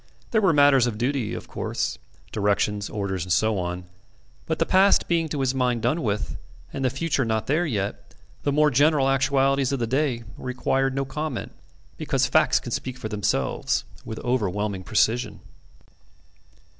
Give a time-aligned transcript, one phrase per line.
[0.31, 1.99] There were matters of duty, of course
[2.31, 3.83] directions, orders, and so on;
[4.47, 6.37] but the past being to his mind done with,
[6.73, 11.05] and the future not there yet, the more general actualities of the day required no
[11.05, 11.51] comment
[11.97, 15.39] because facts can speak for themselves with overwhelming precision.